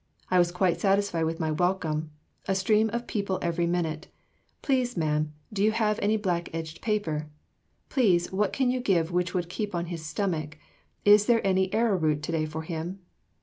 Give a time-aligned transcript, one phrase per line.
[0.31, 2.09] I was quite satisfied with my welcome....
[2.47, 4.07] A stream of people every minute.
[4.63, 7.29] "Please, ma'am, have you any black edged paper?"
[7.87, 10.57] "Please, what can I give which would keep on his stomach;
[11.05, 13.01] is there any arrowroot to day for him?"